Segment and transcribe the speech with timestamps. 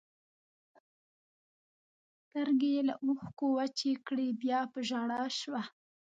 [2.23, 5.61] سترګې یې له اوښکو وچې کړې، بیا په ژړا شوه.